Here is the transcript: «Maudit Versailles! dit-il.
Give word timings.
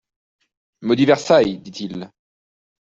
«Maudit 0.81 1.05
Versailles! 1.05 1.59
dit-il. 1.59 2.09